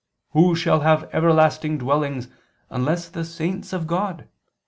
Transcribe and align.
xxxv, 0.33 0.41
1): 0.41 0.43
"Who 0.43 0.55
shall 0.55 0.79
have 0.79 1.09
everlasting 1.13 1.77
dwellings 1.77 2.27
unless 2.71 3.07
the 3.07 3.23
saints 3.23 3.71
of 3.71 3.85
God? 3.85 4.27